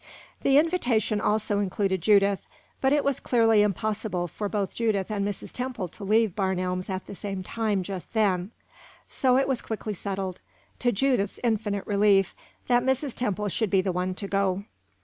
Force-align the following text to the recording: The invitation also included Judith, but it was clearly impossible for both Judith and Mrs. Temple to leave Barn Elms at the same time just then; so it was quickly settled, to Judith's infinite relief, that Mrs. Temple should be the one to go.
The 0.41 0.57
invitation 0.57 1.21
also 1.21 1.59
included 1.59 2.01
Judith, 2.01 2.41
but 2.81 2.91
it 2.91 3.03
was 3.03 3.19
clearly 3.19 3.61
impossible 3.61 4.27
for 4.27 4.49
both 4.49 4.73
Judith 4.73 5.11
and 5.11 5.23
Mrs. 5.23 5.51
Temple 5.51 5.87
to 5.89 6.03
leave 6.03 6.35
Barn 6.35 6.57
Elms 6.57 6.89
at 6.89 7.05
the 7.05 7.13
same 7.13 7.43
time 7.43 7.83
just 7.83 8.11
then; 8.13 8.49
so 9.09 9.37
it 9.37 9.47
was 9.47 9.61
quickly 9.61 9.93
settled, 9.93 10.39
to 10.79 10.91
Judith's 10.91 11.39
infinite 11.43 11.85
relief, 11.85 12.33
that 12.67 12.81
Mrs. 12.81 13.13
Temple 13.13 13.47
should 13.49 13.69
be 13.69 13.81
the 13.81 13.91
one 13.91 14.15
to 14.15 14.27
go. 14.27 14.63